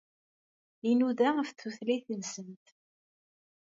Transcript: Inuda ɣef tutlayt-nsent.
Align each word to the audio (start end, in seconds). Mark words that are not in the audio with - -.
Inuda 0.89 1.29
ɣef 1.37 1.49
tutlayt-nsent. 1.51 2.65